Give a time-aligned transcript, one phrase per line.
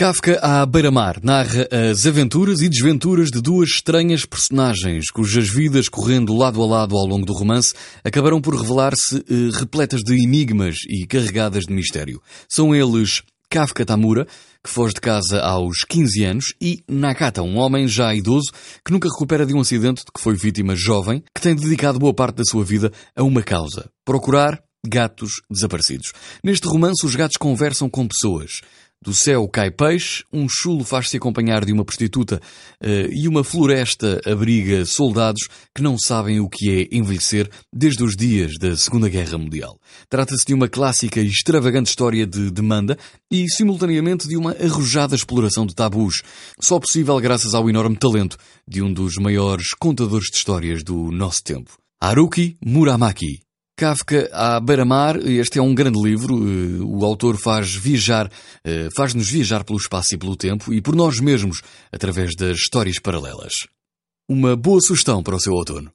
[0.00, 6.34] Kafka à beira-mar narra as aventuras e desventuras de duas estranhas personagens, cujas vidas, correndo
[6.34, 11.06] lado a lado ao longo do romance, acabarão por revelar-se eh, repletas de enigmas e
[11.06, 12.22] carregadas de mistério.
[12.48, 14.26] São eles Kafka Tamura,
[14.64, 18.50] que foge de casa aos 15 anos, e Nakata, um homem já idoso
[18.82, 22.14] que nunca recupera de um acidente de que foi vítima jovem, que tem dedicado boa
[22.14, 26.14] parte da sua vida a uma causa: procurar gatos desaparecidos.
[26.42, 28.62] Neste romance, os gatos conversam com pessoas.
[29.02, 32.38] Do céu cai peixe, um chulo faz-se acompanhar de uma prostituta
[32.82, 38.14] uh, e uma floresta abriga soldados que não sabem o que é envelhecer desde os
[38.14, 39.80] dias da Segunda Guerra Mundial.
[40.06, 42.98] Trata-se de uma clássica e extravagante história de demanda
[43.30, 46.20] e, simultaneamente, de uma arrojada exploração de tabus,
[46.60, 48.36] só possível graças ao enorme talento
[48.68, 53.40] de um dos maiores contadores de histórias do nosso tempo, Haruki Muramaki.
[53.80, 58.30] Kafka à beira-mar, este é um grande livro, eh, o autor faz viajar,
[58.62, 62.98] eh, faz-nos viajar pelo espaço e pelo tempo e por nós mesmos, através das histórias
[63.02, 63.54] paralelas.
[64.28, 65.90] Uma boa sugestão para o seu outono.